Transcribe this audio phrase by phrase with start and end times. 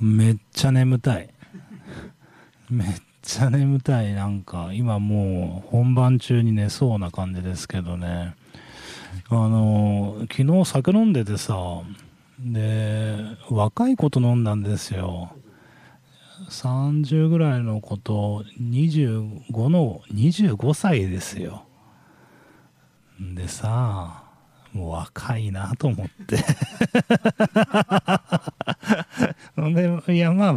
[0.00, 1.30] めっちゃ眠たい。
[2.68, 2.88] めっ
[3.22, 4.12] ちゃ眠たい。
[4.12, 8.34] なんか、今もう本番中に寝そうな感じですけどね。
[9.28, 11.56] あの、昨日酒飲んでてさ、
[12.38, 13.16] で、
[13.50, 15.32] 若い子と飲んだんですよ。
[16.50, 21.64] 30ぐらいの子と25の25歳ですよ。
[23.18, 24.24] でさ、
[24.72, 26.36] もう若いなと思って
[29.56, 30.56] で、いや、まあ、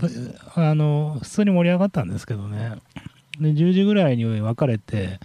[0.55, 2.73] あの、普通に盛り上がったんですけどね。
[3.39, 5.19] で、10時ぐらいに別れて、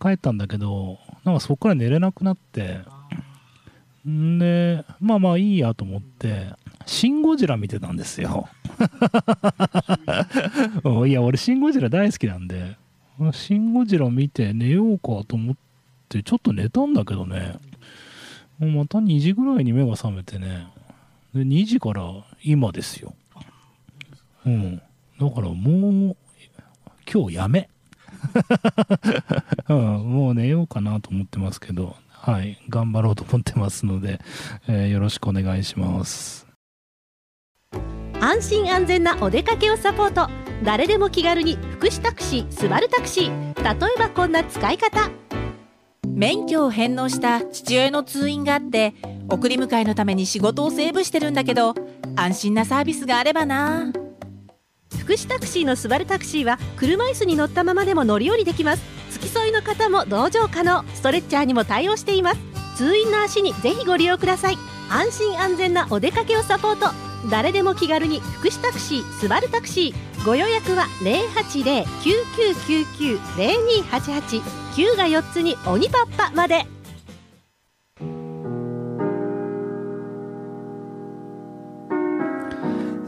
[0.00, 2.80] 帰ったんだけど、なんかそこから寝れなくなって、
[4.08, 6.52] んで、まあまあいいやと思って、
[6.86, 8.48] シン・ゴジラ見てたんですよ。
[11.06, 12.76] いや、俺、シン・ゴジラ大好きなんで、
[13.32, 15.56] シン・ゴジラ見て寝ようかと思っ
[16.08, 17.56] て、ちょっと寝たんだけどね、
[18.58, 20.66] また2時ぐらいに目が覚めてね、
[21.34, 22.02] で2時から
[22.42, 23.14] 今ですよ。
[24.46, 24.76] うん。
[24.76, 26.16] だからもう、
[27.12, 27.68] 今日やめ。
[29.68, 29.78] うん、
[30.12, 34.20] もう寝ようかなと思ってますけど、はい、頑張ろうと思ってますので、
[34.68, 36.46] えー、よろしくお願いします。
[38.20, 40.30] 安心安全なお出かけをサポート
[40.62, 45.10] 誰でも気軽に福祉タクシースバルタクシー例えばこんな使い方
[46.14, 48.94] 免許を返納した父親の通院があって
[49.28, 51.74] 送り迎えのために仕事をセーブしてるんだけど
[52.16, 53.92] 安心なサービスがあればな。
[54.98, 58.82] 福祉タクシーのスバルタクシーは車椅子に乗ったままでも乗り降りできます。
[59.10, 60.84] 付き添いの方も同乗可能。
[60.94, 62.40] ストレッチャーにも対応しています。
[62.76, 64.58] 通院の足にぜひご利用ください。
[64.88, 67.09] 安心安全なお出かけをサポート。
[67.28, 70.86] 誰でも気軽に福祉タクシースバルタクシーご予約は
[73.36, 74.40] 080-9999-0288
[74.70, 76.64] 9が4つに鬼パッパまで。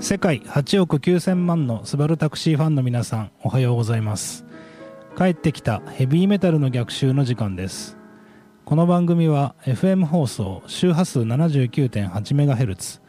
[0.01, 4.45] 世界8億9000万のスバルタクシーファンの皆さんおはようございます。
[5.17, 7.97] 帰ってきたヘビーメタルの逆襲の時間です。
[8.65, 13.01] この番組は FM 放送周波数 79.8MHz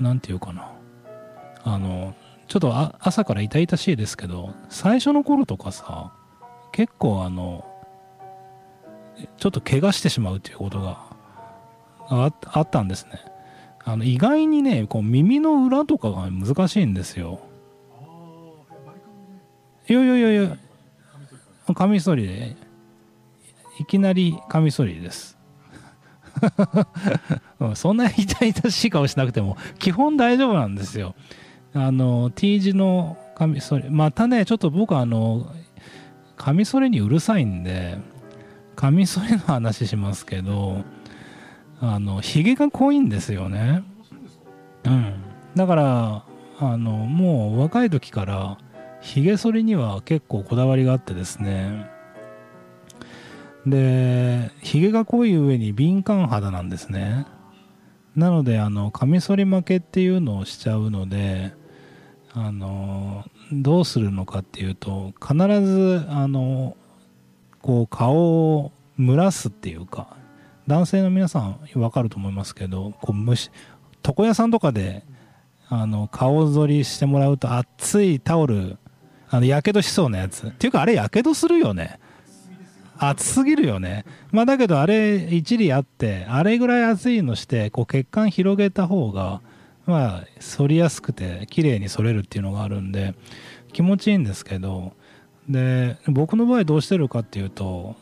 [0.00, 0.72] 何て言うかな。
[1.64, 2.14] あの
[2.46, 6.12] ちょっと朝から痛々しいですけど最初の頃とかさ
[6.70, 7.64] 結構あの
[9.38, 11.06] ちょっと怪我してしまうっていうことが
[12.08, 13.20] ああったんですね。
[13.84, 17.40] あの意外にねこう耳の裏とかが難しいんですよ。
[19.88, 20.56] いやいやいやいや
[21.74, 22.56] カミソリで
[23.78, 25.35] いきなりカミソリです
[27.74, 31.14] そんな痛々しい顔しなくても基本大丈夫なんですよ。
[31.74, 35.46] あの T 字のカミソリまたねちょっと僕あの
[36.36, 37.98] カミソリにうるさいんで
[38.76, 40.84] カミソリの話しますけど
[41.80, 43.82] あのヒゲが濃いんですよね。
[44.84, 45.14] うん、
[45.54, 46.24] だから
[46.58, 48.58] あのもう若い時から
[49.00, 51.90] ヒゲ剃りには結構こだわりがあってですね
[53.66, 57.26] でひげが濃い上に敏感肌なんですね。
[58.14, 61.52] なのであのカミソリ負けっていうのをしちゃうので
[62.32, 66.76] あのどうするのかっていうと必ずあの
[67.60, 70.16] こう顔を蒸らすっていうか
[70.66, 73.50] 男性の皆さんわかると思いますけどこう虫
[74.06, 75.04] 床屋さんとかで
[75.68, 78.78] あの顔剃りしてもらうと熱いタオル
[79.28, 80.46] あのやけどしそうなやつ。
[80.46, 81.98] っていうかあれやけどするよね。
[82.98, 84.04] 熱すぎるよね。
[84.32, 89.40] まあだけどあれ一理あってあれぐらい熱いのしてこう血管広げた方が
[89.86, 90.24] まあ
[90.58, 93.14] 反りやすくて綺麗に反れるっていうのがあるんで
[93.72, 94.92] 気持ちいいんですけど
[95.48, 97.96] で僕の場合どうしてるかっていうと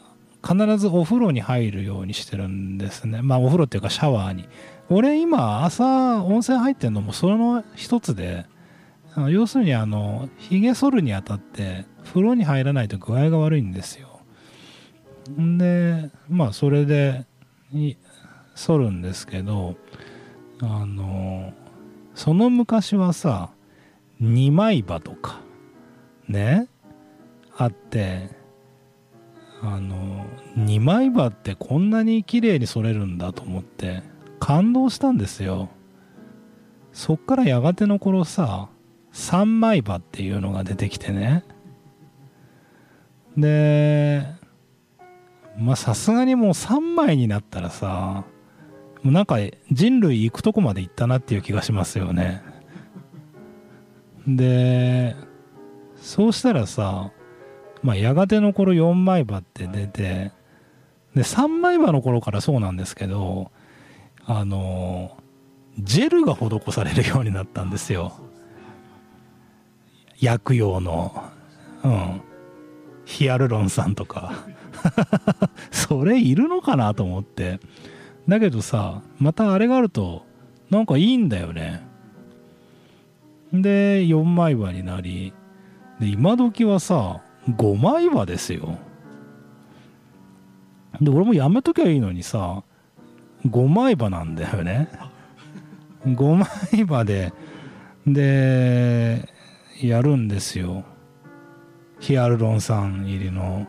[0.46, 3.22] 必ずお風呂に入るようにしてるんですね。
[3.22, 4.48] まあお風呂っていうかシャワーに。
[4.90, 8.44] 俺今朝温泉入ってんのもその一つで
[9.30, 14.13] 要するにあのひげ剃るにあたって風呂に入らないと具合が悪いんですよ。
[15.30, 17.26] んでまあそれで
[18.54, 19.76] 剃るんですけど
[20.60, 21.52] あの
[22.14, 23.50] その昔はさ
[24.20, 25.40] 二枚刃とか
[26.28, 26.68] ね
[27.56, 28.30] あって
[29.62, 30.26] あの
[30.56, 34.02] 二枚刃ってこんなに綺麗に剃れるんだと思って
[34.38, 35.70] 感動したんですよ。
[36.92, 38.68] そっからやがての頃さ
[39.10, 41.44] 三枚刃っていうのが出てきてね。
[43.36, 44.26] で
[45.58, 48.24] まあさすがにもう3枚になったらさ
[49.02, 49.36] もうなんか
[49.70, 52.42] 人類行くとこまで行ったなっていう気がしますよね。
[54.26, 55.14] で
[55.96, 57.10] そうしたらさ
[57.82, 60.32] まあやがての頃4枚刃って出て
[61.14, 63.50] で3枚刃の頃からそうなんですけど
[64.24, 65.16] あの
[65.78, 68.12] ジェルが施されるようになったんですよ。
[70.20, 71.30] 薬用の。
[71.82, 72.20] うん。
[73.04, 74.32] ヒアルロン酸とか。
[75.70, 77.60] それいるのかなと思って。
[78.28, 80.24] だけどさまたあれがあると
[80.70, 81.86] なんかいいんだよね。
[83.52, 85.32] で4枚刃になり
[86.00, 88.78] で今時はさ5枚刃ですよ。
[91.00, 92.62] で俺もやめときゃいいのにさ
[93.46, 94.88] 5枚刃なんだよね。
[96.06, 97.32] 5枚刃で
[98.06, 99.28] で
[99.80, 100.84] やるんですよ。
[102.00, 103.66] ヒアルロン酸入りの。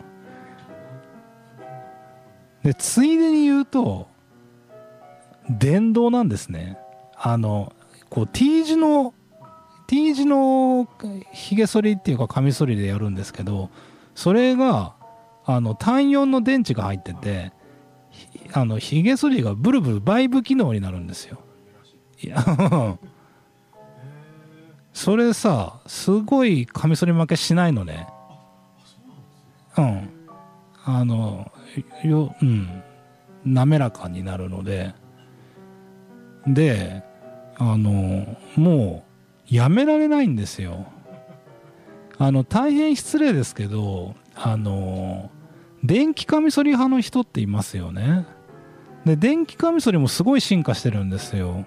[2.63, 4.07] でついでに言うと
[5.49, 6.77] 電動なんですね。
[7.15, 7.73] あの
[8.09, 9.13] こう T 字の
[9.87, 10.87] T 字の
[11.31, 13.69] ひげ剃りっていうかカミソリでやるんですけど
[14.15, 14.95] それが
[15.45, 17.53] あの単4の電池が入ってて
[18.51, 21.39] あのひげ剃りがブルブルバイブ機能になるんですよ。
[22.21, 22.43] いや
[24.93, 28.07] それさすごいカミソリ負けしないのね。
[29.77, 30.09] うん。
[30.83, 31.51] あの
[32.03, 32.83] ようん。
[33.45, 34.93] 滑らかになるので。
[36.47, 37.03] で
[37.57, 39.03] あのも
[39.51, 40.85] うやめられないんですよ。
[42.17, 45.31] あの大変失礼ですけどあの
[45.83, 48.25] 電気カミソリ派の人っていますよね。
[49.05, 51.65] で電気カミソリもすごい進化してるんですよ。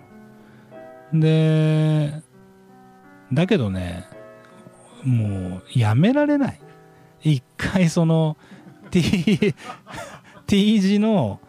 [1.12, 2.22] で
[3.32, 4.06] だけどね
[5.04, 6.60] もうやめられない。
[7.22, 8.36] 一回その
[8.90, 9.54] T,
[10.46, 11.40] T 字の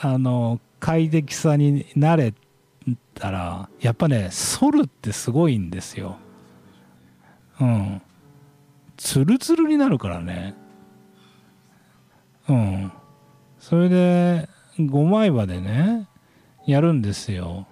[0.00, 2.34] あの快適さに慣れ
[3.14, 4.30] たらやっぱね
[4.60, 6.18] 反るってすごいんですよ。
[7.60, 8.02] うん。
[8.96, 10.54] ツルツルになるからね。
[12.48, 12.92] うん。
[13.58, 14.48] それで
[14.78, 16.08] 5枚刃でね
[16.66, 17.66] やるんですよ。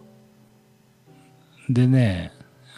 [1.68, 2.32] でね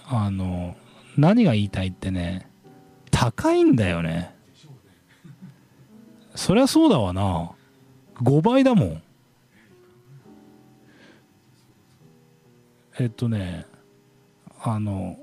[0.06, 0.76] あの
[1.16, 2.49] 何が言いたいってね
[3.11, 4.34] 高いんだよね。
[6.38, 7.50] そりゃそうだわな。
[8.23, 9.02] 5倍だもん。
[13.00, 13.66] えっとね
[14.62, 15.18] あの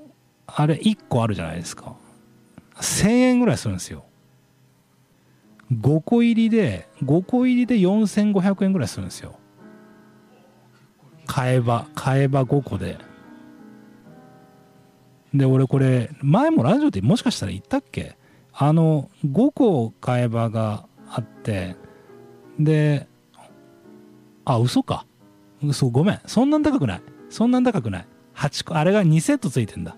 [0.46, 1.96] あれ1個あるじゃないですか。
[2.74, 4.04] 1000円ぐらいするんですよ。
[5.72, 9.38] 5個入りで5個入りで4500円ぐらいするんですよ。
[11.24, 12.98] 買えば買えば5個で。
[15.32, 18.18] で俺これ前もラジオでもしかしたら言ったっけ？
[18.52, 21.76] あの5個買えばがあって。
[22.58, 23.06] で
[24.44, 25.06] あ嘘か。
[25.62, 26.20] 嘘ごめん。
[26.26, 27.02] そんなん高くない。
[27.28, 28.06] そんなん高くない。
[28.34, 29.96] 8個あれが2セットついてんだ。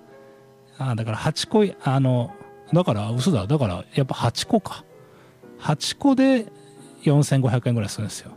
[0.78, 2.32] あだから8個あの
[2.72, 3.46] だから嘘だ。
[3.46, 4.84] だからやっぱ8個か。
[5.60, 6.46] 8個で
[7.02, 8.32] 4500円ぐらいするんですよ。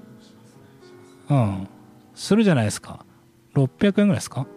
[1.29, 1.67] うん。
[2.15, 3.05] するじゃないですか。
[3.55, 4.47] 600円ぐらいですか。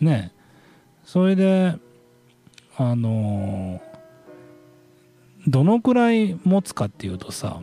[0.00, 0.32] ね
[1.04, 1.76] それで
[2.76, 3.80] あの
[5.46, 7.60] どのくらい持つかっていうとさ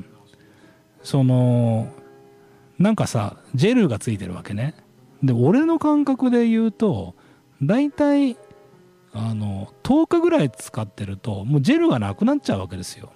[1.03, 1.91] その
[2.77, 4.75] なんかさジェルがついてるわけね。
[5.23, 7.15] で俺の感覚で言うと
[7.61, 8.37] 大体
[9.13, 13.11] あの10日ぐらい使ってるともうジェルがなくなっちゃうわけですよ。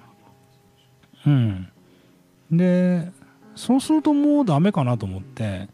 [1.26, 1.68] うん。
[2.52, 3.12] で
[3.56, 5.70] そうするともうダメかなと思って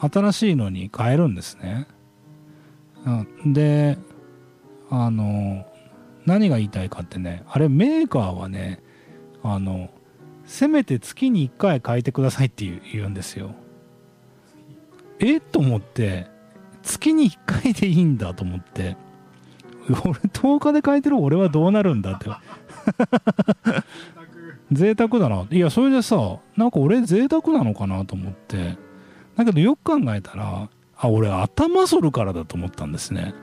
[0.00, 1.86] 新しいのに変えるんですね、
[3.44, 3.98] で
[4.90, 5.66] あの
[6.28, 8.80] 何が言いたいかってねあれメーカーはね
[9.42, 9.90] あの
[10.44, 13.54] せめて月に1回変えてくださいって言うんですよ。
[15.20, 16.26] えと思って
[16.82, 18.96] 月に1回でいいんだと思って
[19.90, 22.30] 俺10日で変えてる俺はどうなるんだって。
[24.70, 25.46] 贅沢だな。
[25.50, 28.76] いやそれでさなんか俺贅沢なのかなと思って。
[29.36, 33.34] だけどよく考えたらあ俺頭反るからだと思ったんですね。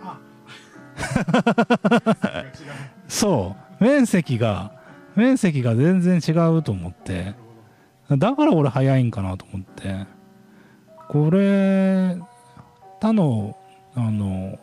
[3.08, 3.84] そう。
[3.84, 4.72] 面積が
[5.16, 7.36] 面積が全然違うと思って。
[8.10, 10.06] だから俺早いんかなと思って。
[11.08, 12.18] これ
[13.00, 13.58] 他の
[13.94, 14.58] あの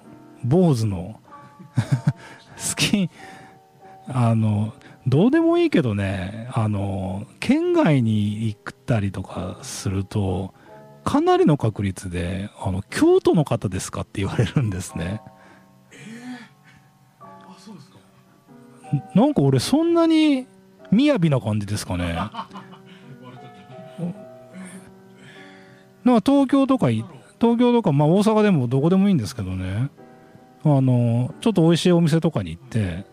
[0.45, 1.21] 坊主の
[1.77, 3.09] 好き
[4.09, 4.75] あの
[5.07, 10.53] どうでもいいけどねあの県外に行ったりとかすると
[11.05, 15.23] かなりの確率であの京都の方ですかって言われるんですね。
[19.15, 20.47] なんか俺そんなに
[20.93, 22.15] 雅な感じですかね。
[26.05, 29.91] なんか東京とか東京とか、まあ、大阪でもどこでもいいんですけどね
[30.65, 33.05] あのちょっと美味しいお店とかに行って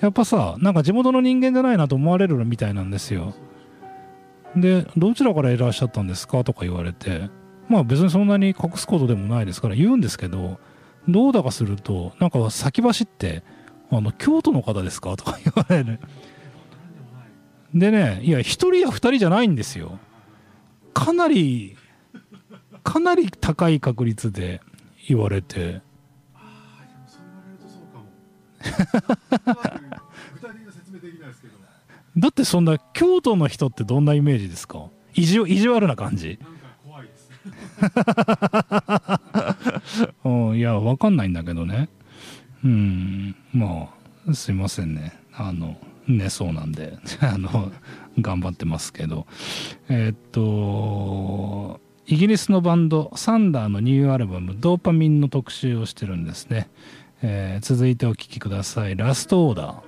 [0.00, 3.34] やっぱさなんか地元の人間じゃないなと思われるみたいなんですよ
[4.54, 7.30] でどちらからいらっしゃったんですかとか言われて
[7.68, 10.58] まあ別にそんなに隠すことでもないですから言うんですけど
[11.08, 13.42] どうだかするとなんか先走って
[13.90, 15.14] 「あの京都の方ですか?
[15.16, 16.00] 」とか言われる。
[17.74, 19.98] でねいや1人や2人じゃないんですよ。
[20.94, 21.76] かなり
[22.82, 24.60] かなり高い確率で
[25.08, 25.82] 言われて。
[32.16, 34.86] だってそんな京都の人ってどんなイメージですか？
[35.14, 36.38] 意地意地悪な感じ。
[40.24, 41.88] うん、いや分かんないんだけどね。
[42.64, 43.25] うん
[43.56, 43.88] ま
[44.28, 45.18] あすいませんね。
[45.32, 47.72] あの寝そうなんで あの
[48.20, 49.26] 頑張ってますけど。
[49.88, 56.68] えー、っとイギリスのバンドサンダーのニューアルバム「ドーパミン」の特集をしてるんですね、
[57.20, 58.96] えー、続いてお聴きください。
[58.96, 59.86] ラストオーダー。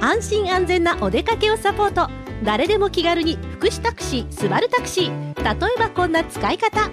[0.00, 2.10] 安心安全なお出かけをサポート。
[2.44, 5.34] 誰でも気軽に福祉タクシースバルタクシー。
[5.42, 6.90] 例えばこんな使い方。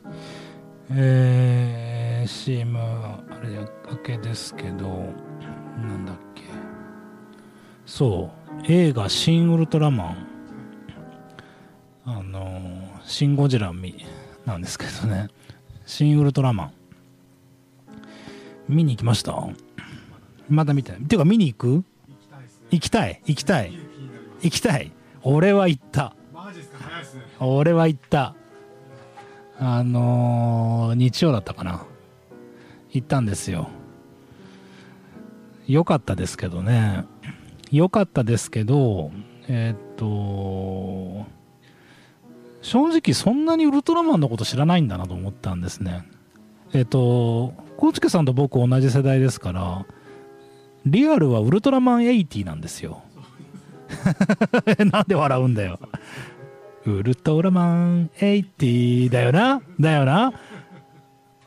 [0.92, 3.50] えー、CM あれ
[3.90, 4.88] 明けですけど
[5.76, 6.40] なんだっけ。
[7.84, 10.26] そう映画「シン・ウルトラマン」
[12.06, 13.74] あの「シン・ゴジラ」
[14.46, 15.28] なんですけどね
[15.84, 16.72] 「シン・ウルトラマン」
[18.70, 19.36] 見に行きました？
[20.48, 21.02] まだ見てない。
[21.02, 21.84] ていうか見に行く？
[22.70, 23.72] 行きたい行きたい。
[24.40, 24.90] 行きたい。
[25.22, 26.16] 俺は行った。
[27.38, 28.34] 俺は行った
[29.64, 31.86] あのー、日曜だったかな。
[32.90, 33.68] 行ったんですよ。
[35.68, 37.04] 良かったですけどね。
[37.70, 39.12] 良かったですけど
[39.48, 41.24] えー、っと
[42.60, 46.04] 正直そんなにウルトラマンのこと知らないんだなと思ったんですね。
[46.72, 49.86] え、っと高知さんと僕同じ世代ですから
[50.86, 53.04] リアルはウルトラマン80なんですよ。
[54.90, 55.78] なんで笑うんだよ。
[56.84, 59.62] ウルトラマン80だよな？
[59.78, 60.32] だよな？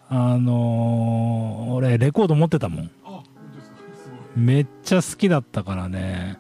[0.08, 2.92] あのー、俺レコード持ってたもん。
[4.36, 6.38] めっちゃ好きだったからね。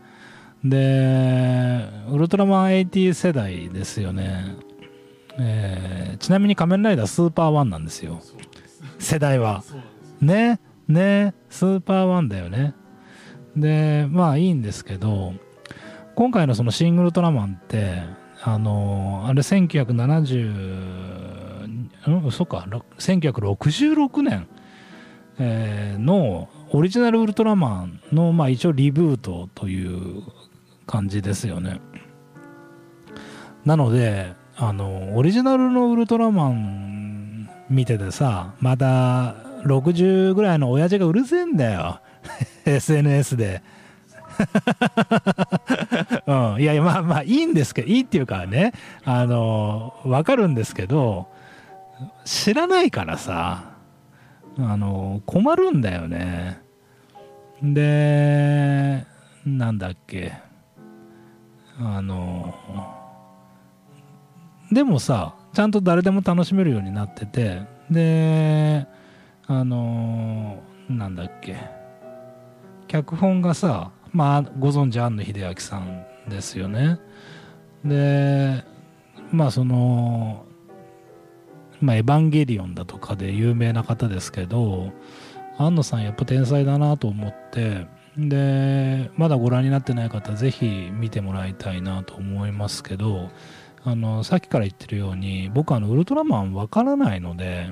[0.64, 4.56] でウルトラマン80世代ですよね、
[5.38, 8.22] えー、ちなみに仮面ライダースーパーワンなんですよ。
[8.98, 9.64] 世代は。
[10.22, 10.60] ね？
[10.88, 11.34] ね？
[11.50, 12.74] スーパーワンだよね。
[13.56, 15.34] でまあいいんですけど
[16.16, 18.04] 今回のそのシングルトラマンって
[18.48, 22.68] あのあれ1970うん嘘か
[23.00, 24.48] 1966年、
[25.40, 30.22] えー、のオリジナルウルトラマンの、まあ、一応リブートという
[30.86, 31.82] 感じですよね。
[33.66, 42.00] なのであのオリジナルのウルトラマン見ててさまた60ぐらいの親父がうるせえんだよ。
[42.66, 43.64] SNS で。
[46.27, 48.74] うん、いやいやまあまあいいんですけどいいっていうかね
[49.04, 51.27] あのわかるんですけど
[52.24, 53.75] 知らないからさ
[54.58, 56.62] あの困るんだよね。
[57.62, 59.06] で
[59.46, 60.34] なんだっけ
[61.80, 62.54] あの
[64.72, 68.88] でもさちゃんと誰でも楽しめるようになっててで
[69.48, 71.85] あのなんだっけ。
[72.88, 77.00] 脚本がさまあご存知庵野秀明さんですよね。
[77.84, 78.63] で
[79.32, 80.46] まあその
[81.82, 84.92] まあ、エヴァンゲリオンだとかで有名な方ですけど
[85.58, 87.88] 庵野さんやっぱ天才だなと思って
[88.18, 93.30] でまだご覧になってない方ぜひ見てもらいたいなと思いますけど
[93.84, 97.70] あのさっきから言ってるように僕あのウルトラマンわからないので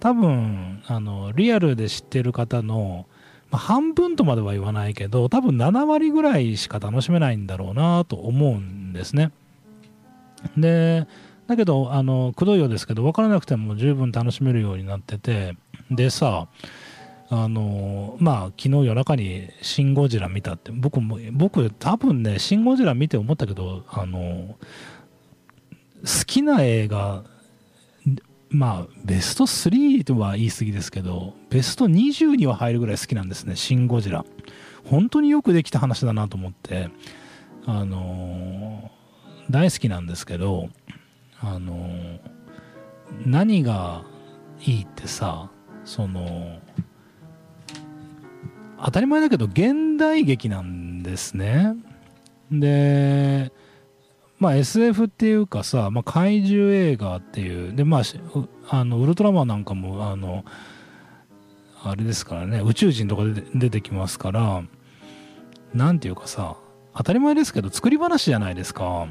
[0.00, 3.06] 多分あのリアルで知ってる方の、
[3.50, 9.30] まあ、半分とまでは言わないけど多分7割ぐらいしか楽しめないんだろうなと思うんですね。
[10.56, 11.06] で
[11.46, 15.56] だけどあのくどいようですけど分からなくても十分楽しめるようになってて
[15.90, 16.48] でさ
[17.28, 24.56] あのまあ昨日夜中に「シン・ゴジラ」見たって僕も僕多分ね「シン・ゴジラ」見て思ったけどあの
[26.04, 27.24] 好きな映画
[28.56, 34.24] まあベスト3とは言い過ぎですけどベスト20には入るぐらい好きなんですね「シン・ゴジラ」
[34.88, 36.88] 本当によくできた話だなと思って
[37.66, 38.90] あの
[39.50, 40.70] 大好きなんですけど
[41.38, 42.18] あの
[43.26, 44.04] 何が
[44.64, 45.50] いいってさ
[45.84, 46.58] その
[48.82, 51.76] 当たり前だけど現代劇なんですね。
[52.50, 53.52] で
[54.38, 58.02] まあ SF っていうかさ、まあ、怪獣映画っていうでまあ
[58.68, 60.44] あのウルトラマンなんかもあの
[61.82, 64.62] あれですからね宇宙人とかで出てきますから
[65.72, 66.56] 何ていうかさ
[66.94, 69.06] 当たり前ですけど作り話じゃないですか。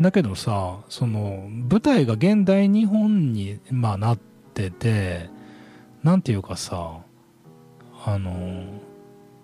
[0.00, 4.18] だけどさその舞台が現代日本に、まあ、なっ
[4.54, 5.30] てて
[6.02, 7.02] 何ていうかさ
[8.04, 8.64] あの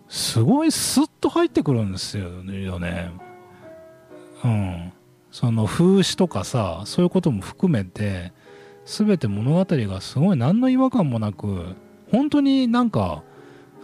[0.08, 3.27] すごいスッと入ってくるんですよね。
[4.44, 4.92] うん。
[5.30, 8.32] その風刺とかさそういうことも含めて
[8.86, 11.76] 全て物語がすごい何の違和感もなく
[12.10, 13.22] 本当になんか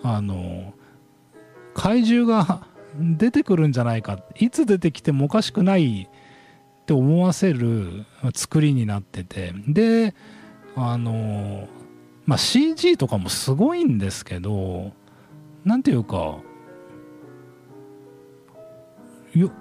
[0.03, 0.73] あの
[1.75, 2.67] 怪獣が
[2.99, 9.53] 出てくるんじゃないかいつ出てきてもおかしくないって思わせる作りになってて。
[9.69, 10.15] で
[10.77, 11.69] あの
[12.27, 14.93] まあ CG とかもすごいんですけど
[15.65, 16.39] 何ていうか
[19.35, 19.53] よ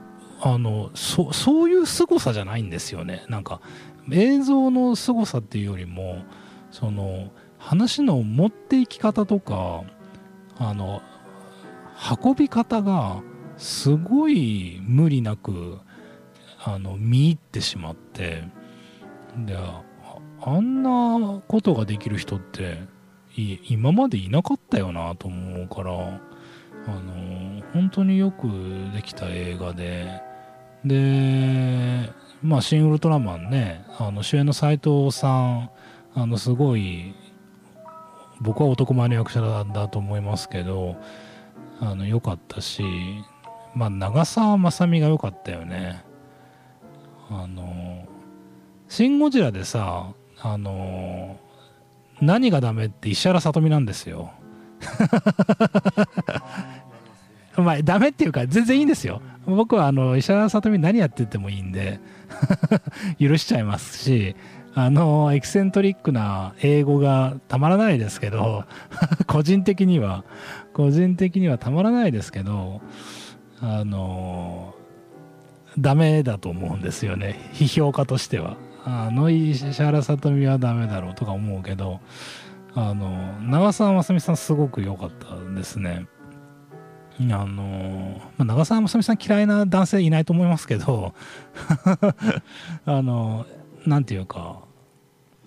[0.45, 3.23] あのそそういう凄さじゃないんですよね。
[3.29, 3.62] なんか
[4.12, 6.17] 映像の凄さっていうよりも
[6.69, 9.84] その話の持っていき方とか
[10.58, 11.01] あの
[12.21, 13.21] 運び方が
[13.56, 15.79] すごい無理なく
[16.62, 18.43] あの見入ってしまって
[19.38, 19.58] で
[20.41, 22.84] あんなことができる人って
[23.69, 28.47] 今までいなかったよなと思うからあの本当によく
[28.93, 30.32] できた映画で
[30.85, 35.69] でまあ「シン・ウルトラマンね」あの主演の斎藤さん
[36.13, 37.13] あのすごい
[38.41, 40.97] 僕は男前の役者だと思いますけど
[41.79, 42.83] あの良かったし
[43.73, 46.03] まあ長澤まさみが良かったよね。
[47.29, 48.05] あの
[48.89, 51.39] 「シン・ゴジラ」でさあの
[52.21, 54.31] 何がダメって石原さとみなんですよ。
[57.57, 61.99] まあダメっていうか全然いいんですよ僕はあの石原さとみ何やっててもいいんで
[63.19, 64.36] 許しちゃいますし
[64.75, 68.65] あのエキセントリックな英語がたまらないですけど
[69.27, 70.23] 個人的には
[70.73, 72.82] 個人的にはたまらないですけど
[73.62, 74.73] あの
[75.77, 77.49] ダメだと思うんですよね。
[77.53, 78.58] 批評家としては。
[78.86, 82.01] あの石原さとみはダメだろうとか思うけど
[82.75, 86.06] あの長澤まさみさんすごく良かったですね。
[87.31, 91.13] あの、まあ、長澤まさみさん嫌いな男性いないと思いますけど
[92.86, 93.45] あの
[93.86, 94.59] なんていうか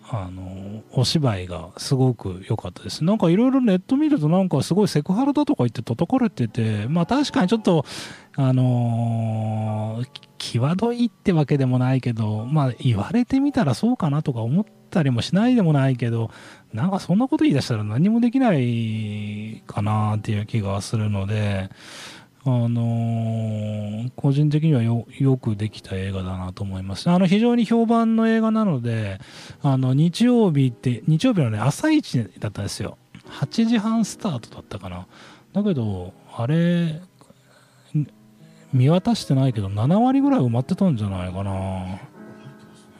[0.08, 3.02] あのお芝居がすごく良かったです。
[3.02, 7.84] なんかいろいろネット見るとなんかすごいセクハラだとか言って叩かれててまあ確かにちょっと
[8.36, 16.30] あのー、際どいってわけでもないけどまあ言われてみたらそうかなとか思ったりもしないでもないけど
[16.72, 21.70] なんかそんなこと言い出したら何もできないかなっていう気がするので
[22.44, 27.10] あのー個人的にはよよくできた映画だなと思います。
[27.10, 29.18] あの非常に評判の映画なので
[29.62, 32.98] あの日曜日って日曜日のね朝一だったんですよ。
[33.40, 35.06] 8時半スタートだったかな。
[35.52, 37.00] だけどあれ
[38.76, 41.98] 見渡してないけど7割ぐらい埋まってたんじゃないかな。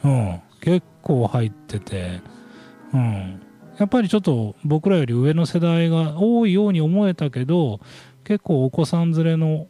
[0.05, 0.41] うん。
[0.61, 2.21] 結構入ってて。
[2.95, 3.43] うん。
[3.79, 7.81] やっぱりちょっと僕らより上の世代が多いように思えたけど
[8.25, 9.67] 結構お子さん連れの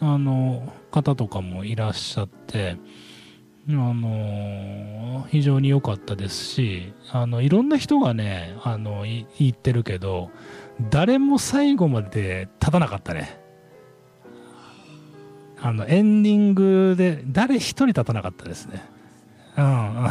[0.00, 2.76] あの方とかもいらっしゃって
[3.68, 10.30] あの非常に良かったですしあのいろんな人がねあの言ってるけど
[10.90, 13.43] 誰も最後まで立たなかったね。
[15.64, 18.84] あのエンディングで誰一人立たなかったですね。
[19.56, 20.06] うん。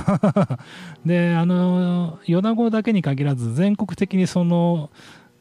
[1.05, 4.89] であの米子だけに限らず全国的にその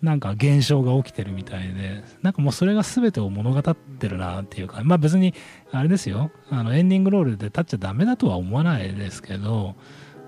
[0.03, 5.33] なんか現象が起きてるみたいでなんかもうそれが全てを物語ってるなっていうかまあ別に
[5.71, 6.31] あれですよ。
[6.51, 9.77] あのエンディングロールで立っちゃダメだとは思わないですけど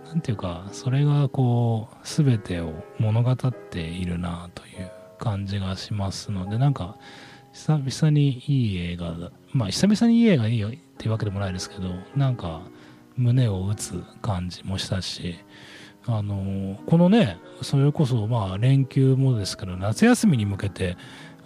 [0.06, 6.96] なんていうかそれがこう全てを物語っているなという感じがしますのでなんか
[7.52, 12.62] 久々にいい映画だまあ久々にいい映画いいよっていうわけでもないですけどなんか
[13.16, 15.36] 胸を打つ感じもしたし
[16.06, 20.96] あのこのねそれこそまあ連休もですけど夏休みに向けて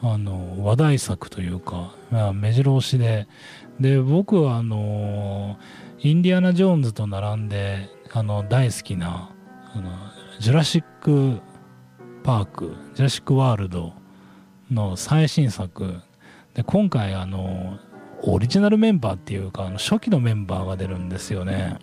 [0.01, 3.29] あの話題作というか、まあ、目白押しで
[3.79, 5.59] で僕はあの
[6.01, 9.31] インディアナ・ジョーンズと並んであの大好きな
[9.75, 9.91] あの
[10.41, 11.41] ジュラシック・
[12.23, 13.93] パークジュラシック・ワールド
[14.71, 16.01] の最新作。
[16.55, 17.79] で今回あの
[18.23, 21.79] オリジナルメンバーっていうかあの初期のメンバーが出るんですよね。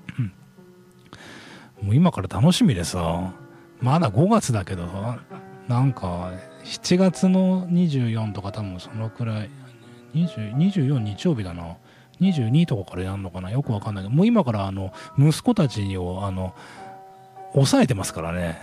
[1.81, 3.33] もう今から楽しみでさ
[3.81, 4.85] まだ5月だけど
[5.67, 6.31] なんか
[6.63, 9.49] 7月の24とか多分そのくらい
[10.13, 11.77] 20 24日曜日だな。
[12.21, 13.51] 22とかからやるのかな？
[13.51, 16.55] よくわかんないけどもう今からあの息子たちをあの
[17.53, 18.59] 抑えてますからね。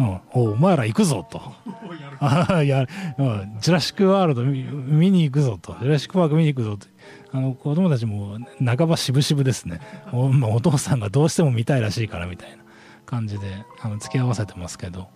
[0.00, 1.40] うん、おお前ら行くぞと。
[2.20, 2.86] あや
[3.18, 5.76] うんジュラシック・ワールド見見に行くぞと。
[5.80, 6.86] ジュラシック・パーク見に行くぞって。
[7.32, 9.80] あの子供たちも半ば渋々ですね。
[10.12, 12.56] お,、まあ、お父さんがどうしても見たいらしいからみたいな
[13.04, 15.08] 感じであの付き合わせてますけど、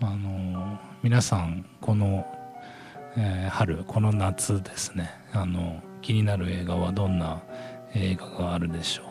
[0.00, 2.26] あの皆さんこの、
[3.16, 5.10] えー春この夏ですね。
[5.32, 7.42] あの気になる映画はどんな
[7.94, 9.06] 映画があるでしょう？
[9.06, 9.09] か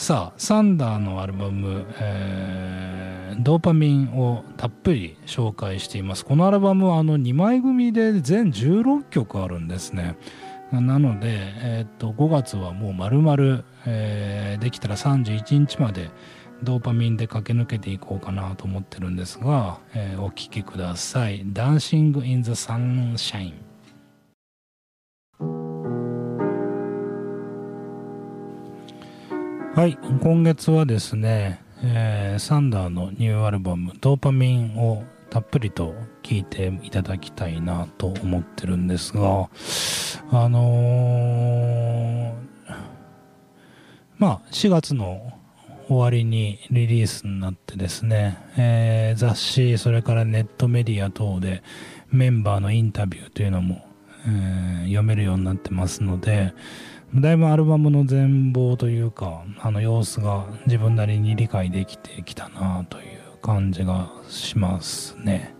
[0.00, 6.24] さあサンダーのアルバム、えードーパミンをたっぷり紹介しています。
[6.24, 10.16] このアルバムはあの2枚組で全16曲あるんですね。
[10.72, 16.08] なので、えーと5月はもう丸々、えーできたら31日まで
[16.62, 23.52] ドーパミンで駆け抜けていこうかなと思ってるんですが、えーお聴きください「Dancing in the Sunshine」
[29.80, 39.48] はい今月はですね、えーサンダーのニューアルバム「ドーパミン」をたっぷりと聴いていただきたいなと思ってるんですが
[40.32, 42.74] あのー
[44.18, 45.32] まあ4月の
[45.88, 51.62] 終わりにリリースになってですね、えー雑誌それからネットメディア等で
[52.10, 53.86] メンバーのインタビューというのも、
[54.26, 56.52] えー読めるようになってますので
[57.14, 65.54] だいぶアルバムの全貌というかあの様子が自分なりに理解できてきたなという感じがしますね。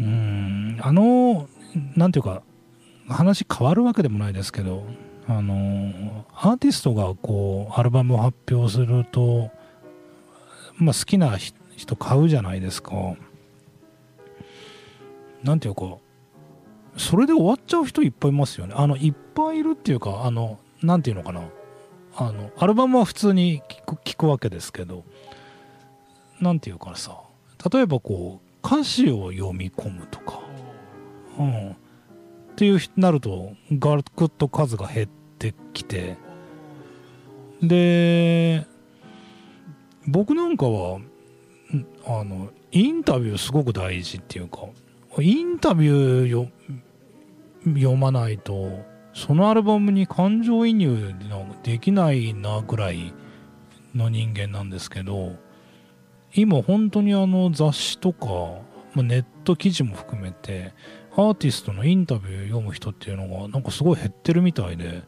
[0.00, 1.48] うんあの
[1.96, 2.42] なんていうか
[3.08, 4.84] 話変わるわけでもないですけど
[5.28, 9.50] あのアーティストがこうアルバムを発表すると、
[10.76, 12.94] まあ、好きな人人買うじゃないですか。
[15.42, 15.96] なんていうか
[16.96, 18.74] それで終わっちゃう人いっぱいいますよね。
[18.76, 21.42] あのいっぱいいるっていうかあのなんていうのかな。
[22.14, 25.04] あのアルバムは普通に聞く聞くわけですけど
[26.40, 27.18] なんていうかさ
[27.72, 30.40] 例えばこう歌詞を読み込むとか、
[31.38, 31.74] うん、っ
[32.56, 35.06] ていうなるとガクッと数が減っ
[35.38, 36.16] てきて。
[37.62, 38.66] で
[40.06, 41.00] 僕なんかは
[42.06, 44.66] あのインタビューすごく大事っていうか
[45.20, 46.50] インタビュー
[47.66, 48.80] 読まないと
[49.12, 51.14] そのアルバムに感情移入
[51.62, 53.12] できないなぐらい
[53.94, 55.36] の人間なんですけど
[56.34, 58.26] 今本当にあの雑誌とか、
[58.96, 60.72] ネット記事も含めて
[61.14, 65.02] アーティストのインタビュー読む人っていうのがなんかすごい減ってるみたいで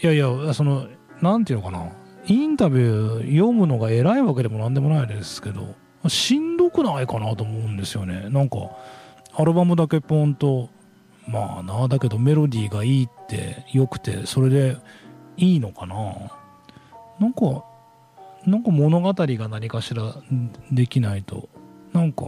[0.00, 0.86] いやいやその
[1.20, 1.92] なんていうのかな
[2.26, 5.74] インタビュー読むのが偉いわけでもなんでもないですけど
[6.08, 8.28] しんどくないかなと思うんですよね。
[8.30, 8.58] なんか
[9.34, 10.68] アルバムだけポンと
[11.26, 14.76] まあなだけどメロディーがいいってよくてそれで
[15.36, 15.96] いいのかな。
[17.18, 17.64] なんか
[18.44, 20.16] なんか物語が何かしら
[20.70, 21.48] できないと。
[21.92, 22.24] なんか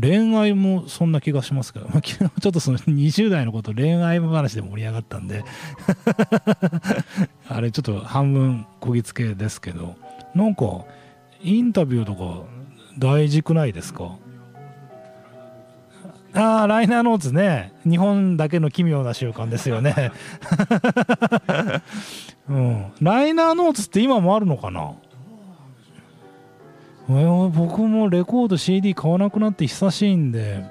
[0.00, 5.44] 恋愛もそんな気がしますけど、まあ、昨日ちょっとその20代のこと恋愛話で盛り上がったんで。
[7.48, 9.96] あれちょっと半分こぎつけですけど。
[10.34, 10.84] なんか
[11.42, 12.46] インタビューとか
[12.98, 14.16] 大事くないですか？
[16.34, 17.72] ああ、ライナーノーツね。
[17.84, 20.12] 日本だけの奇妙な習慣ですよね。
[22.48, 22.92] うん。
[23.00, 24.94] ライナーノーツって今もあるのかな、
[27.08, 30.64] 僕もレコード CD 買わなくなって久しいんで、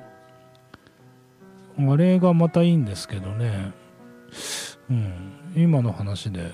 [1.78, 3.72] あれがまたいいんですけどね。
[4.90, 5.14] うん。
[5.56, 6.54] 今の話で。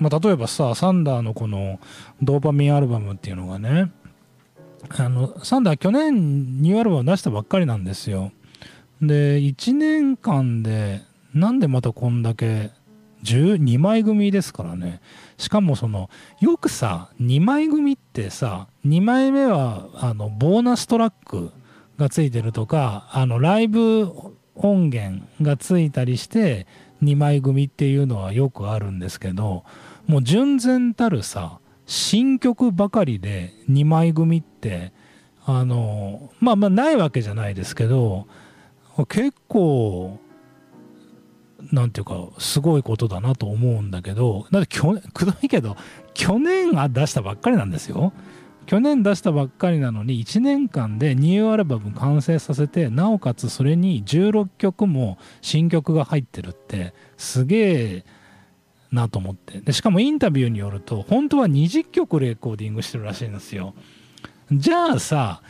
[0.00, 1.78] まあ、例えばさ、サンダーのこの
[2.20, 3.92] ドーパミンアルバムっていうのがね、
[4.90, 8.32] あのサンダー去年ニューアルバム出したばっかりなんですよ。
[9.00, 11.02] で1年間で
[11.34, 12.70] なんでまたこんだけ
[13.24, 15.00] 12枚組ですからね。
[15.38, 21.50] しかもそのよくさ2枚組ってさ2枚目はあのボーナストラック
[21.98, 24.10] がついてるとかあのライブ
[24.54, 26.66] 音源がついたりして
[27.02, 29.64] 2枚組っていうのはよくあるんですけど
[30.06, 34.92] もう純然たるさ新曲ばかりで2枚組って
[35.46, 38.26] あのまあまあないわけじゃないですけど
[39.08, 40.18] 結構
[41.72, 45.76] なんていうかすごいことだなと思うんだけどだって去年くどいけど
[46.14, 48.12] 去年は出したばっかりなんですよ。
[48.66, 58.04] 去年出したばっかりなのに1年間でニューアルバム完成させてなおかつそれに16曲も新曲が入ってるってすげえ
[58.94, 59.60] なと思って。
[59.60, 63.74] でしかもインタビューによると本当は20曲レコーディングしてるらしいんですよ。
[64.52, 65.42] じゃあさ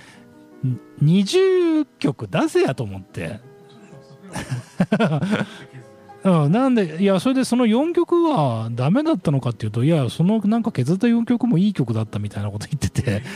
[1.02, 3.40] 20曲出せやと思って。
[6.24, 13.22] うん、なんでいやそれでその4曲はダメだったのかっていうといやそのなんか削った4曲もいい曲だったみたいなこと言ってて。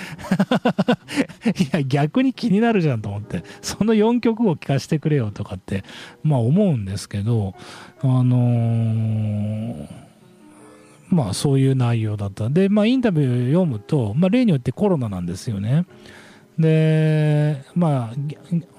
[1.59, 3.45] いや逆に気になるじゃんと思って。
[3.61, 5.85] その4曲を聴かせてくれよとかって
[6.23, 7.55] まあ思うんですけど
[8.01, 9.87] あのー、
[11.11, 12.49] まあそういう内容だった。
[12.49, 15.85] でまあインタビュー読むと、まあ、例によってコロナなんですよね。
[16.59, 18.15] でまあ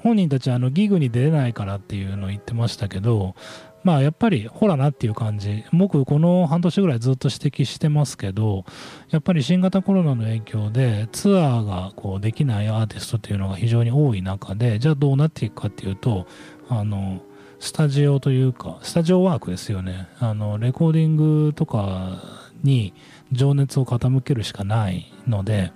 [0.01, 3.35] 本人たちはあのギグに出れないからっていうのを言ってましたけど
[3.83, 5.63] まあやっぱりほらなっていう感じ。
[5.71, 8.65] 僕この半年ぐらいずっと指摘してますけど
[9.09, 16.27] やっぱり新型コロナの影響でツアーがこうできないアーティストっていうのが非常に多い中でじゃあどうなっていくかっていうと
[16.67, 17.21] あの
[17.59, 20.07] スタジオというかスタジオワークですよね。
[20.19, 22.21] あのレコーディングとか
[22.63, 22.93] に
[23.31, 25.71] 情熱を傾けるしかないので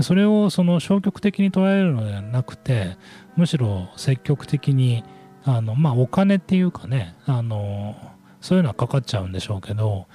[0.00, 2.96] それをその消極的に捉えるのではなくて
[3.36, 5.04] むしろ積極的に
[5.44, 7.96] あのまあお金っていうかねあの
[8.40, 10.06] そういうのはかかっちゃうんでしょうけど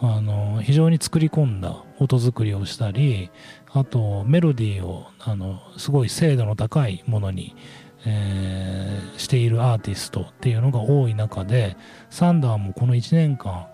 [0.00, 3.30] あの非常に作り込んだ音作りをしたり
[3.72, 7.56] あとメロディーをあのすごい精度の高いものに、
[8.04, 11.76] えー、しているアーティストっていうのが多い中で
[12.10, 13.68] サンダーもこの1年間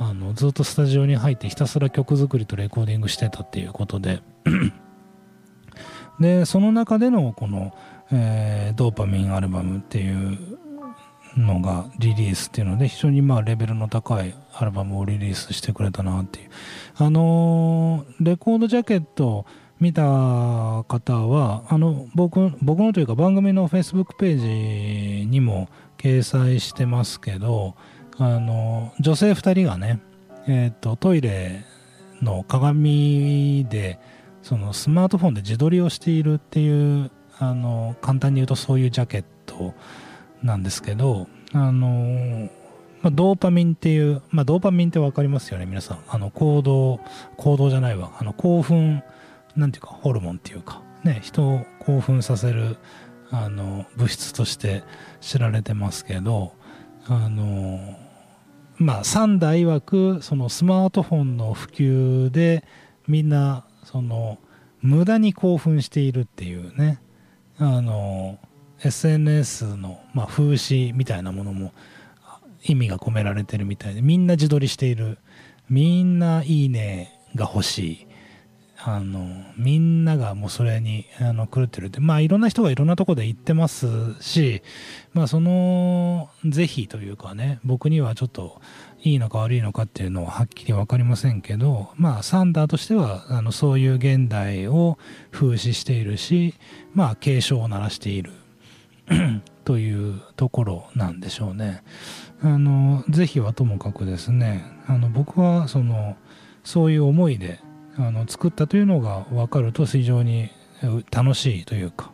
[0.00, 4.22] あのずっとスタジオに入ってひたすら曲作りとレコーディングしてたっていうことで。
[6.20, 7.72] でその中でのこの
[8.12, 10.58] えー、ドーパミンアルバムっていう
[11.36, 16.50] のがリリースっていうので非常にまあレベルの高いアルバムをリリースしてくれたなっていう。
[16.96, 19.46] あのー、レコードジャケット
[19.78, 25.68] 見た方はあの僕僕のというか番組のフェイスブックページにも
[25.98, 27.76] 掲載してますけど
[28.16, 30.00] あの女性2人がね、
[30.48, 31.64] えーとトイレ
[32.22, 34.00] の鏡で
[34.42, 39.74] そのスマートフォンで自撮りをしているっていうあの簡単に言うとそういうジャケット
[40.42, 42.50] なんですけどあの
[43.00, 45.98] まあ、ドーパミンっていう、まあ、ドーパミンって分かりますよね皆さん。
[46.08, 47.00] あの行動
[47.36, 48.10] 行動じゃないわ。
[48.18, 49.04] あの興奮
[49.56, 50.82] なんていうかホルモンっていうか。
[51.04, 52.76] ね人を興奮させる
[53.30, 54.82] あの物質として
[55.20, 56.52] 知られてますけど
[57.06, 57.96] あの
[58.76, 62.64] まあ3代曰くそのスマートフォンの普及で
[63.06, 64.38] みんなその
[64.80, 67.00] 無駄に興奮しているっていうね。
[67.58, 68.38] あの
[68.82, 71.72] SNS の、まあ、風刺みたいなものも
[72.62, 75.18] 意味が込められてるみたいでみんな自撮りしている。
[75.70, 78.07] みんないいねが欲しい。
[78.80, 84.62] あのみんながもうそれにあの狂ってるってまあいろんな人がいろんなとこで言ってますし
[85.14, 88.60] まあその是非というかね僕にはちょっと
[89.02, 94.96] いいのか悪いのかっていうのははっきり分かりませんけどまあサンダーとしてはあのそういう現代を
[95.32, 96.54] 風刺しているし
[96.94, 98.32] まあ警鐘を鳴らしている
[99.64, 101.82] というところなんでしょうね。
[102.40, 106.16] あの是非はともかくですねあの僕はその
[106.62, 107.60] そういう思いで
[107.98, 110.50] あの作ったというのが分かると非常に
[111.10, 112.12] 楽しいというか。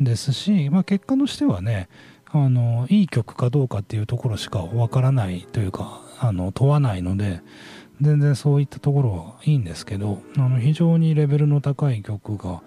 [0.00, 1.88] ですし、まあ、結果としてはね
[2.32, 7.42] あのいい曲かどうかっていうところしか分からないというかあの問わないので
[8.00, 12.62] 全然そういったところはいいんですけどあの非常にレベルの高い曲が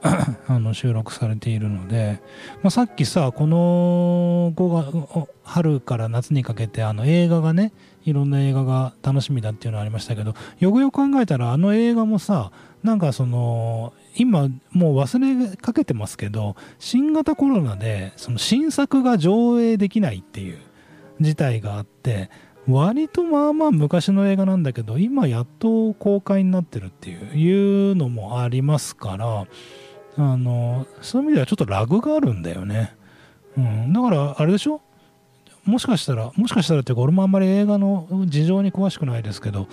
[0.46, 2.22] あの収録されているので、
[2.62, 7.72] まあ、さっきさこの5月春から夏にかけてあの映画がね
[8.08, 12.50] いろんな映画が楽しみだっていうのがありましたけどよくよく考えたらあの映画もさ
[12.82, 20.58] なんかその今もう忘れかけてますけど新型コロナでその新作が上映できないっていう
[21.20, 22.30] 事態があって
[22.66, 29.46] 割とまあまあ昔の映画なんだけど今やっと公開になってるっていうのもありますから
[30.16, 32.94] あのそういう意味ではちょっとラグがあるんだよね、
[33.56, 34.80] うん、だからあれでしょ？
[35.68, 39.68] もしかしたらもしかしたらっていうか俺もあんまり映画の事情に詳しくないですけど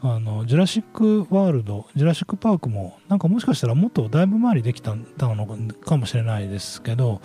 [0.00, 7.20] あのジュラシック・ワールドジュラシック・パークもなんかもしかしたらもっとだいぶ前にできたのかもしれないですけど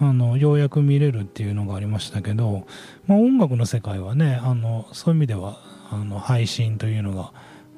[0.00, 2.66] あのようやく見れるっていうのがありましたけど、
[3.06, 5.58] まあ、音楽の世界はねあのそういう意味では
[5.90, 7.32] あの配信というのが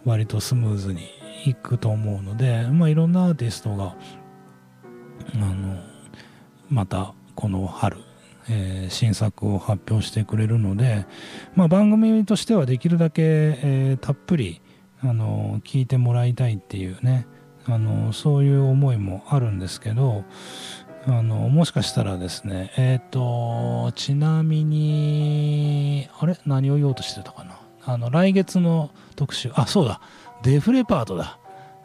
[0.05, 1.09] 割とスムーズに
[1.47, 3.97] いくと思うので、まあ、いろんなアーティストが
[5.35, 5.81] あの
[6.69, 7.97] またこの春、
[8.51, 11.07] えー、新作を発表してくれるので、
[11.55, 14.61] まあ、番組としてはできるだけ、えー、たっぷり
[15.03, 17.27] あの聞いてもらいたいっていうね
[17.67, 20.25] あのそういう思いもあるんですけど
[21.07, 26.39] あのもしかしたらですねえっ、ー、とちなみにあれ？
[26.47, 27.61] 何を言おうとしてたかな？
[27.85, 29.51] あの来月の特集。
[29.55, 30.01] あそうだ。
[30.43, 31.38] デフレパートだ。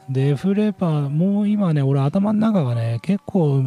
[0.10, 3.63] デフレパーもう今ね俺頭の中がね結構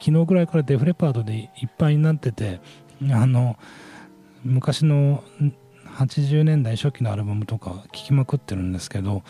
[0.00, 2.60] 昨日ぐらいからデフレパートでいっぱいになってて
[3.10, 3.56] あの
[4.44, 5.22] 昔の
[5.96, 9.22] 80年代初期のアルバムとか聴きまくってるんですけど、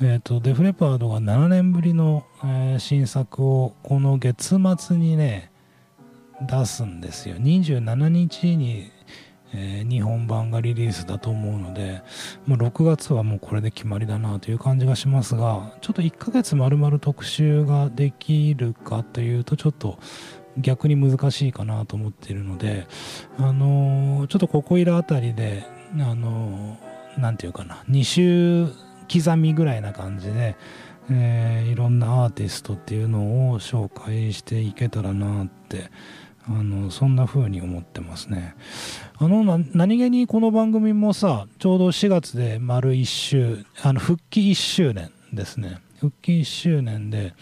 [0.00, 5.50] えーと、デフレパードが7年ぶりの、えー、新作をこの月末にね
[6.48, 7.36] 出すんですよ。
[7.36, 8.91] 27日に
[9.54, 12.02] えー、日本版がリリースだと思うので、
[12.46, 19.98] まあ、6月はもうこれで決まりだなという感じがしますがちょっと1ヶ月丸々特集ができるかというとちょっと
[20.58, 22.86] 逆に難しいかなと思っているので、
[23.38, 25.64] あのー、ちょっとここいらあたりで、
[25.98, 28.66] あのー、て言うかな2週
[29.12, 30.56] 刻みぐらいな感じで、
[31.10, 35.90] えー、いろんなアーティストっていうのを紹介していけたらなって
[36.48, 38.56] あのそんな風に思ってますね。
[39.24, 47.32] あの何気にこの番組もさちょうど4月で丸1周あの復帰1周年ですね復帰1周年で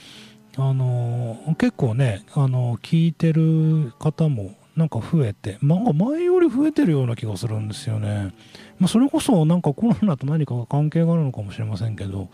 [0.58, 8.32] あの結構ねあの聞いてる方もなんか増えて、なんか前より増えてるような気がするんですよね。
[8.80, 12.30] まあ、それこそなんかコロナと何かが関係があるのかもしれませんけど、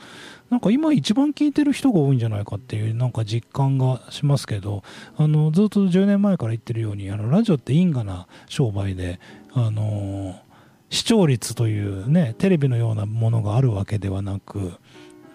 [0.48, 4.84] なんか今一番聞いてる人が多いんじゃないかっていうなんか実感がしますけど、
[5.16, 9.18] あのずっと10年前から言ってるように、あのラジオって因果な商売で、
[9.52, 10.40] あの
[10.88, 14.74] 視聴率というね、テレビのようなものがあるわけではなく、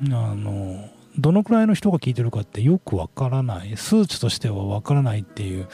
[0.06, 5.68] あのどのくらいの人が聞いてるかってよくわからない数値としてはわからないっていう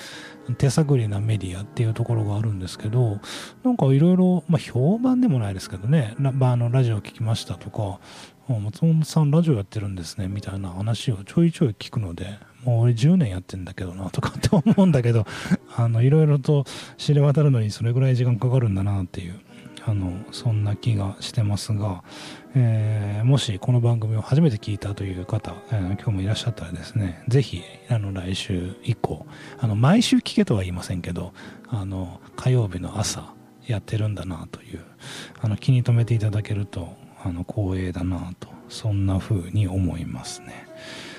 [0.56, 3.20] 手探りなメディアっていうところがあるんですけど
[3.64, 8.00] なんかいろいろ評判でもないですけどねラ,、まあ、あのラジオ聞きましたとか
[8.48, 15.26] 松本さんラジオやってるんですねみたいな話をちょいちょい聞くのでもう俺10年やってんだけどなとかって思うんだけど
[15.76, 16.66] あのいろいろと
[16.98, 19.40] 知れ渡るのにそれぐらい時間かかるんだなっていう
[19.88, 22.04] あのそんな気がしてますが、
[22.56, 29.26] えー、もしこの番組を初めて聞いたという方、えー、今日もいらっしゃったらですねぜひ来週以降
[29.58, 31.32] あの毎週聞けとは言いませんけど
[31.69, 33.34] あの火曜日の朝
[33.65, 34.84] やってるんだなという
[35.39, 36.89] あの気に留めていただけると
[37.23, 40.67] あの光栄だなとそんな風に思いますね。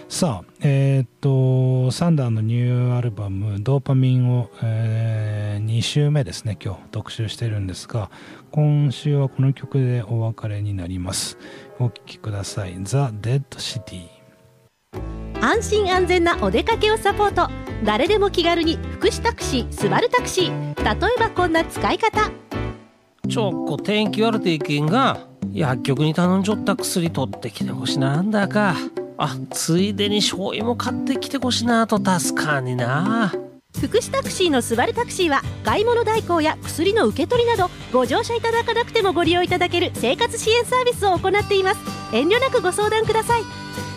[0.09, 8.11] さあ、えー、っと、サンダーのニューアルバム、ドーパミンを、えー、2週目ですね、今日特集してるんですが、
[8.51, 11.37] 今週はこの曲でお別れになります。
[11.79, 12.73] お聴きください。
[12.83, 14.09] The Dead City。
[15.43, 17.53] 安心安全なお出かけをサポート。
[17.85, 20.75] 誰でも気軽に福祉タクシー、スバルタクシー。
[20.85, 22.31] 例えばこんな使い方。
[23.29, 28.75] ちょっこ天気悪ていけんが、薬局に頼んじょった薬取ってきてほしなんだか。
[29.21, 33.33] あついでに醤油も買ってきてほしいなと助かにな。
[33.77, 41.81] 福祉タクシーのスバルタクシーは買い物代行や薬の受け取りなどご乗車いただかなくてもご利用いただける生活支援サービスを行っています。
[42.13, 43.43] 遠慮なくご相談ください。